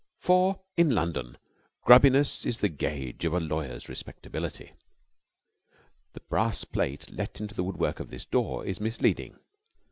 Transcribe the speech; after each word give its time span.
For 0.17 0.61
in 0.77 0.89
London 0.95 1.37
grubbiness 1.83 2.43
is 2.43 2.57
the 2.57 2.69
gauge 2.69 3.23
of 3.23 3.33
a 3.35 3.39
lawyer's 3.39 3.87
respectability. 3.87 4.71
The 6.13 6.21
brass 6.21 6.63
plate, 6.65 7.11
let 7.11 7.39
into 7.39 7.53
the 7.53 7.63
woodwork 7.63 7.99
of 7.99 8.09
this 8.09 8.25
door, 8.25 8.65
is 8.65 8.79
misleading. 8.79 9.37